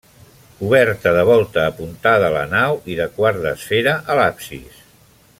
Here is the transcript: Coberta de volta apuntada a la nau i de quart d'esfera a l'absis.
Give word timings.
Coberta 0.59 1.11
de 1.17 1.25
volta 1.31 1.65
apuntada 1.67 2.29
a 2.31 2.33
la 2.37 2.41
nau 2.53 2.79
i 2.93 2.97
de 3.03 3.07
quart 3.19 3.41
d'esfera 3.43 3.93
a 4.15 4.21
l'absis. 4.21 4.81